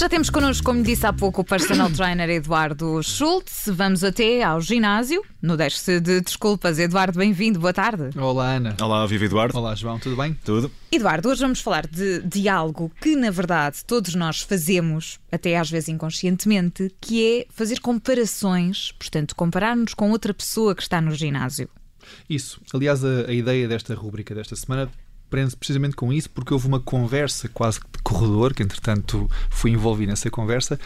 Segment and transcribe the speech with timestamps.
[0.00, 3.68] Já temos connosco, como disse há pouco, o personal trainer Eduardo Schultz.
[3.70, 5.22] Vamos até ao ginásio.
[5.42, 6.78] No Deixe-se de Desculpas.
[6.78, 7.60] Eduardo, bem-vindo.
[7.60, 8.18] Boa tarde.
[8.18, 8.74] Olá, Ana.
[8.80, 9.58] Olá, viva Eduardo.
[9.58, 9.98] Olá, João.
[9.98, 10.32] Tudo bem?
[10.42, 10.72] Tudo.
[10.90, 15.70] Eduardo, hoje vamos falar de, de algo que, na verdade, todos nós fazemos, até às
[15.70, 21.68] vezes inconscientemente, que é fazer comparações, portanto, comparar-nos com outra pessoa que está no ginásio.
[22.26, 22.58] Isso.
[22.72, 24.90] Aliás, a, a ideia desta rúbrica desta semana
[25.30, 30.10] prende-se precisamente com isso, porque houve uma conversa quase de corredor, que entretanto fui envolvido
[30.10, 30.78] nessa conversa,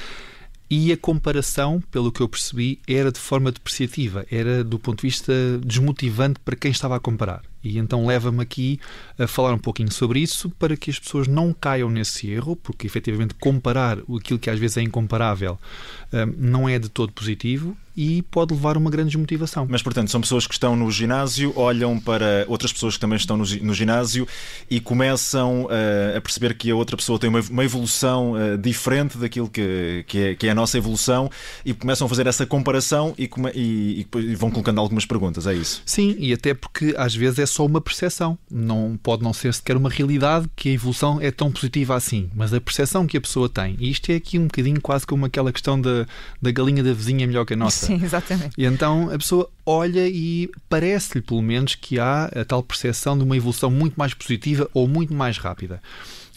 [0.70, 5.08] e a comparação, pelo que eu percebi, era de forma depreciativa, era do ponto de
[5.08, 5.32] vista
[5.64, 7.42] desmotivante para quem estava a comparar.
[7.62, 8.80] E então leva-me aqui
[9.18, 12.86] a falar um pouquinho sobre isso para que as pessoas não caiam nesse erro, porque
[12.86, 15.58] efetivamente comparar aquilo que às vezes é incomparável
[16.12, 19.66] hum, não é de todo positivo e pode levar a uma grande desmotivação.
[19.68, 23.36] Mas, portanto, são pessoas que estão no ginásio, olham para outras pessoas que também estão
[23.36, 24.26] no, no ginásio
[24.70, 29.16] e começam uh, a perceber que a outra pessoa tem uma, uma evolução uh, diferente
[29.18, 31.30] daquilo que, que, é, que é a nossa evolução
[31.64, 35.82] e começam a fazer essa comparação e, e, e vão colocando algumas perguntas, é isso?
[35.86, 38.38] Sim, e até porque às vezes é só uma percepção.
[38.51, 42.52] Não pode não ser sequer uma realidade que a evolução é tão positiva assim, mas
[42.52, 43.76] a percepção que a pessoa tem.
[43.79, 46.06] E isto é aqui um bocadinho quase como aquela questão da,
[46.40, 47.84] da galinha da vizinha melhor que a nossa.
[47.85, 48.54] Sim, exatamente.
[48.57, 53.24] E então a pessoa olha e parece-lhe, pelo menos, que há a tal percepção de
[53.24, 55.80] uma evolução muito mais positiva ou muito mais rápida.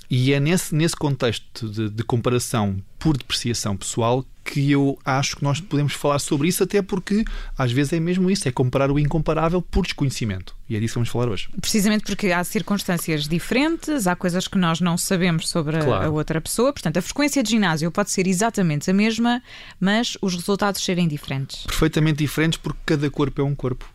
[0.09, 5.43] E é nesse, nesse contexto de, de comparação por depreciação pessoal que eu acho que
[5.43, 7.25] nós podemos falar sobre isso, até porque
[7.57, 10.55] às vezes é mesmo isso, é comparar o incomparável por desconhecimento.
[10.69, 11.47] E é disso que vamos falar hoje.
[11.61, 16.05] Precisamente porque há circunstâncias diferentes, há coisas que nós não sabemos sobre claro.
[16.05, 16.73] a outra pessoa.
[16.73, 19.41] Portanto, a frequência de ginásio pode ser exatamente a mesma,
[19.79, 21.65] mas os resultados serem diferentes.
[21.65, 23.85] Perfeitamente diferentes, porque cada corpo é um corpo.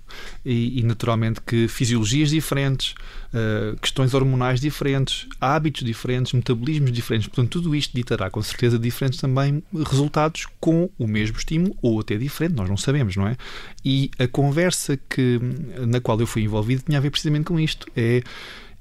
[0.45, 2.95] E, e naturalmente que fisiologias diferentes,
[3.33, 7.29] uh, questões hormonais diferentes, hábitos diferentes, metabolismos diferentes.
[7.29, 12.17] Portanto, tudo isto ditará com certeza diferentes também resultados com o mesmo estímulo ou até
[12.17, 13.37] diferente, nós não sabemos, não é?
[13.85, 15.41] E a conversa que,
[15.87, 17.87] na qual eu fui envolvido tinha a ver precisamente com isto.
[17.97, 18.23] É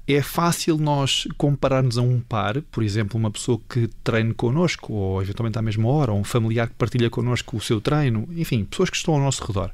[0.06, 5.22] é fácil nós compararmos a um par, por exemplo, uma pessoa que treine connosco, ou
[5.22, 8.90] eventualmente à mesma hora, ou um familiar que partilha connosco o seu treino, enfim, pessoas
[8.90, 9.70] que estão ao nosso redor.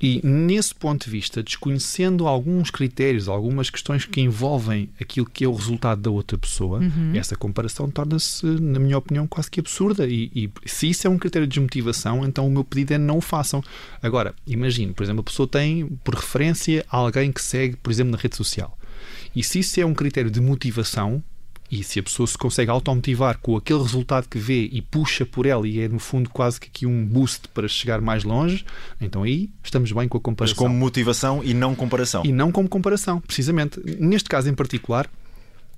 [0.00, 5.48] E nesse ponto de vista, desconhecendo alguns critérios, algumas questões que envolvem aquilo que é
[5.48, 7.12] o resultado da outra pessoa, uhum.
[7.14, 10.06] essa comparação torna-se, na minha opinião, quase que absurda.
[10.06, 13.18] E, e, se isso é um critério de desmotivação, então o meu pedido é não
[13.18, 13.62] o façam.
[14.02, 18.18] Agora, imagine, por exemplo, a pessoa tem por referência alguém que segue, por exemplo, na
[18.18, 18.78] rede social.
[19.36, 21.22] E se isso é um critério de motivação,
[21.70, 25.46] e se a pessoa se consegue automotivar com aquele resultado que vê e puxa por
[25.46, 28.64] ela e é no fundo quase que aqui um boost para chegar mais longe,
[29.00, 30.56] então aí estamos bem com a comparação.
[30.56, 32.24] Mas como motivação e não comparação.
[32.24, 33.80] E não como comparação, precisamente.
[34.00, 35.08] Neste caso em particular,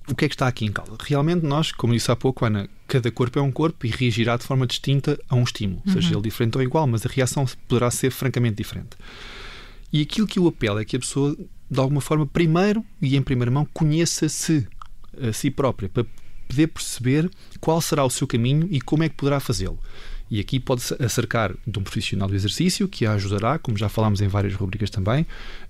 [0.09, 0.97] o que é que está aqui em causa?
[1.01, 4.45] Realmente nós, como disse há pouco, Ana, cada corpo é um corpo e reagirá de
[4.45, 5.93] forma distinta a um estímulo, uhum.
[5.93, 8.97] seja ele diferente ou igual, mas a reação poderá ser francamente diferente.
[9.93, 11.37] E aquilo que eu apelo é que a pessoa,
[11.71, 14.67] de alguma forma, primeiro e em primeira mão, conheça-se
[15.21, 16.05] a si própria, para
[16.49, 17.31] poder perceber
[17.61, 19.78] qual será o seu caminho e como é que poderá fazê-lo.
[20.31, 24.23] E aqui pode-se acercar de um profissional do exercício que a ajudará, como já falámos
[24.23, 25.27] em várias rubricas também,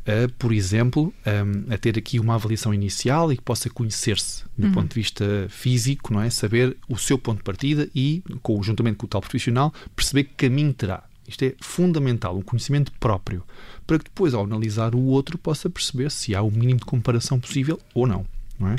[0.07, 4.69] a, por exemplo, a, a ter aqui uma avaliação inicial e que possa conhecer-se do
[4.69, 4.73] uhum.
[4.73, 6.31] ponto de vista físico, não é?
[6.31, 10.73] Saber o seu ponto de partida e, conjuntamente com o tal profissional, perceber que caminho
[10.73, 11.03] terá.
[11.27, 13.43] Isto é fundamental, um conhecimento próprio,
[13.85, 17.41] para que depois, ao analisar o outro, possa perceber se há o mínimo de comparação
[17.41, 18.25] possível ou não.
[18.61, 18.77] não é?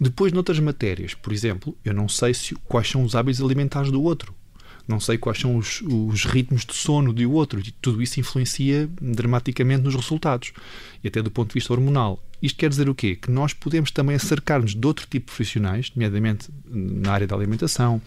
[0.00, 4.02] Depois, noutras matérias, por exemplo, eu não sei se, quais são os hábitos alimentares do
[4.02, 4.34] outro.
[4.86, 7.58] Não sei quais são os, os ritmos de sono do outro.
[7.58, 10.52] E tudo isso influencia dramaticamente nos resultados.
[11.02, 12.22] E até do ponto de vista hormonal.
[12.40, 13.16] Isto quer dizer o quê?
[13.16, 18.00] Que nós podemos também acercar-nos de outro tipo de profissionais, nomeadamente na área da alimentação,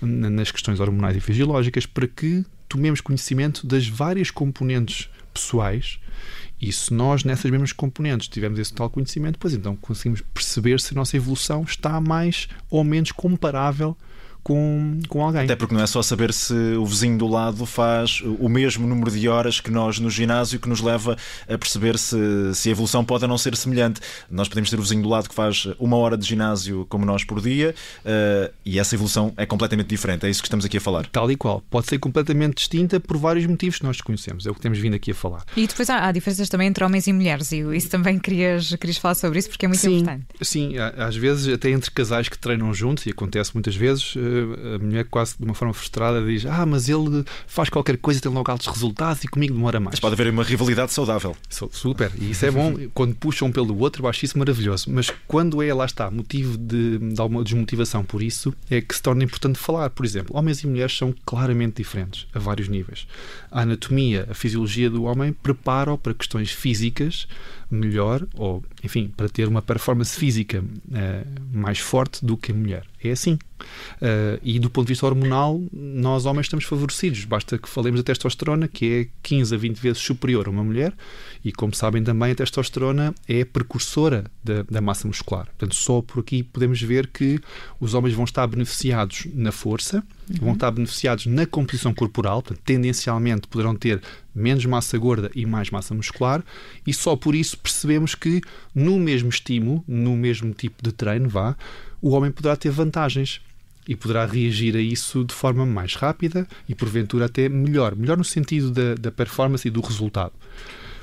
[0.00, 6.00] nas questões hormonais e fisiológicas, para que tomemos conhecimento das várias componentes pessoais
[6.60, 10.94] e se nós, nessas mesmas componentes, tivermos esse tal conhecimento, pois então conseguimos perceber se
[10.94, 13.96] a nossa evolução está mais ou menos comparável
[14.46, 15.42] com, com alguém.
[15.42, 19.10] Até porque não é só saber se o vizinho do lado faz o mesmo número
[19.10, 21.16] de horas que nós no ginásio que nos leva
[21.48, 22.16] a perceber se,
[22.54, 24.00] se a evolução pode ou não ser semelhante.
[24.30, 27.24] Nós podemos ter o vizinho do lado que faz uma hora de ginásio como nós
[27.24, 30.24] por dia uh, e essa evolução é completamente diferente.
[30.24, 31.06] É isso que estamos aqui a falar.
[31.06, 31.60] Tal e qual.
[31.68, 34.46] Pode ser completamente distinta por vários motivos que nós desconhecemos.
[34.46, 35.42] É o que temos vindo aqui a falar.
[35.56, 38.96] E depois há, há diferenças também entre homens e mulheres e isso também querias, querias
[38.96, 40.24] falar sobre isso porque é muito sim, importante.
[40.40, 45.04] Sim, às vezes até entre casais que treinam juntos e acontece muitas vezes a mulher
[45.04, 48.66] quase de uma forma frustrada diz: Ah, mas ele faz qualquer coisa, tem logo altos
[48.66, 49.94] resultados e comigo demora mais.
[49.94, 51.36] Mas pode haver uma rivalidade saudável.
[51.70, 54.90] Super, e isso é bom quando puxam pelo outro, eu acho isso maravilhoso.
[54.90, 59.02] Mas quando é, lá está, motivo de, de alguma desmotivação por isso, é que se
[59.02, 59.90] torna importante falar.
[59.90, 63.06] Por exemplo, homens e mulheres são claramente diferentes a vários níveis.
[63.50, 67.26] A anatomia, a fisiologia do homem prepara-o para questões físicas
[67.70, 72.84] melhor, ou enfim, para ter uma performance física uh, mais forte do que a mulher.
[73.08, 73.38] É assim.
[73.96, 77.24] Uh, e do ponto de vista hormonal, nós homens estamos favorecidos.
[77.24, 80.92] Basta que falemos da testosterona, que é 15 a 20 vezes superior a uma mulher,
[81.44, 85.46] e como sabem também, a testosterona é precursora da, da massa muscular.
[85.46, 87.40] Portanto, só por aqui podemos ver que
[87.80, 90.36] os homens vão estar beneficiados na força, uhum.
[90.40, 94.02] vão estar beneficiados na composição corporal, portanto, tendencialmente poderão ter
[94.34, 96.44] menos massa gorda e mais massa muscular,
[96.86, 98.42] e só por isso percebemos que
[98.74, 101.56] no mesmo estímulo, no mesmo tipo de treino, vá,
[102.06, 103.40] o homem poderá ter vantagens
[103.88, 108.24] e poderá reagir a isso de forma mais rápida e porventura até melhor, melhor no
[108.24, 110.32] sentido da, da performance e do resultado.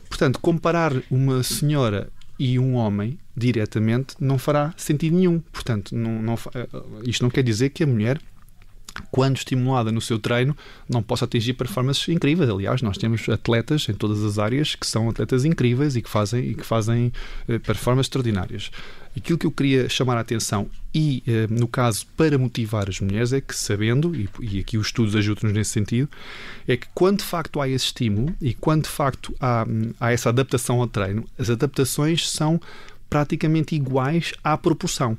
[0.08, 2.10] Portanto, comparar uma senhora
[2.40, 5.42] e um homem diretamente não fará sentido nenhum.
[5.52, 6.68] Portanto, não, não, eh,
[7.06, 8.22] isto não quer dizer que a mulher
[9.14, 10.58] quando estimulada no seu treino,
[10.90, 12.50] não possa atingir performances incríveis.
[12.50, 16.44] Aliás, nós temos atletas em todas as áreas que são atletas incríveis e que fazem,
[16.44, 17.14] e que fazem
[17.48, 18.72] eh, performances extraordinárias.
[19.16, 23.32] Aquilo que eu queria chamar a atenção, e eh, no caso para motivar as mulheres,
[23.34, 26.10] é que sabendo, e, aqui os estudos ajudam-nos nesse sentido,
[26.68, 29.64] é que quando de facto há esse estímulo e quando de facto há,
[30.00, 32.60] há essa adaptação ao treino, as adaptações são
[33.12, 35.16] praticamente iguais à proporção.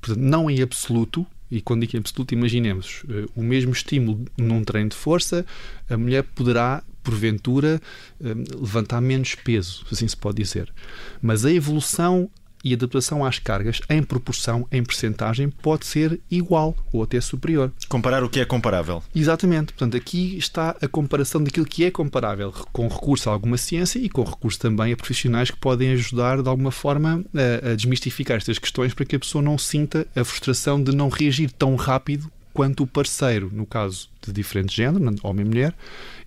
[0.00, 4.90] Portanto, não em absoluto, e quando digo absoluto, imaginemos uh, o mesmo estímulo num treino
[4.90, 5.46] de força,
[5.88, 7.80] a mulher poderá, porventura,
[8.20, 10.72] uh, levantar menos peso, assim se pode dizer.
[11.22, 12.28] Mas a evolução
[12.64, 17.70] e adaptação às cargas, em proporção, em percentagem, pode ser igual ou até superior.
[17.88, 19.02] Comparar o que é comparável.
[19.14, 19.74] Exatamente.
[19.74, 24.08] Portanto, aqui está a comparação daquilo que é comparável, com recurso a alguma ciência e
[24.08, 28.58] com recurso também a profissionais que podem ajudar, de alguma forma, a, a desmistificar estas
[28.58, 32.84] questões para que a pessoa não sinta a frustração de não reagir tão rápido quanto
[32.84, 35.74] o parceiro, no caso de diferente género, homem e mulher,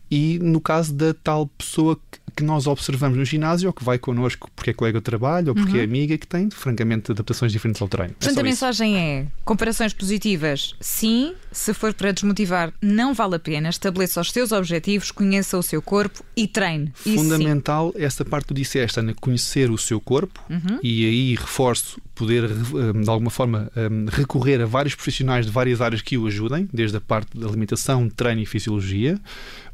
[0.09, 2.00] e no caso da tal pessoa
[2.38, 5.56] que nós observamos no ginásio ou que vai connosco porque é colega de trabalho ou
[5.56, 5.81] porque uhum.
[5.81, 8.13] é amiga que tem, francamente, adaptações diferentes ao treino.
[8.13, 9.00] Portanto, é a mensagem isso.
[9.00, 11.33] é: comparações positivas, sim.
[11.51, 13.69] Se for para desmotivar, não vale a pena.
[13.69, 16.92] Estabeleça os seus objetivos, conheça o seu corpo e treine.
[16.94, 18.04] Fundamental sim.
[18.04, 20.80] essa parte que tu disseste, Ana, conhecer o seu corpo uhum.
[20.83, 25.81] e aí reforço poder, hum, de alguma forma, hum, recorrer a vários profissionais de várias
[25.81, 29.19] áreas que o ajudem, desde a parte da alimentação, treino e fisiologia,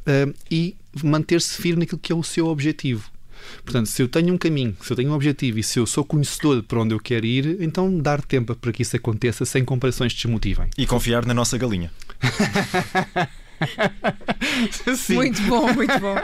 [0.06, 3.10] hum, e manter-se firme naquilo que é o seu objetivo.
[3.62, 6.04] Portanto, se eu tenho um caminho, se eu tenho um objetivo e se eu sou
[6.04, 9.64] conhecedor de para onde eu quero ir, então dar tempo para que isso aconteça sem
[9.64, 10.68] comparações que desmotivem.
[10.78, 11.90] E confiar na nossa galinha.
[15.10, 16.16] muito bom, muito bom.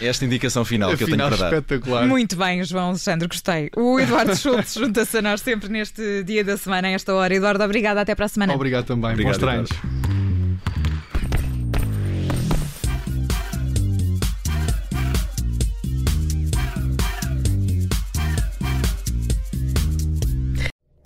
[0.00, 1.52] Esta indicação final que eu tenho para dar.
[1.52, 2.06] Espetacular.
[2.06, 3.70] Muito bem, João Alexandre, gostei.
[3.76, 7.34] O Eduardo Schultz junta-se a nós sempre neste dia da semana, a esta hora.
[7.34, 8.54] Eduardo, obrigado, até para a semana.
[8.54, 9.12] Obrigado também.
[9.12, 10.05] Obrigado, Bons treinos.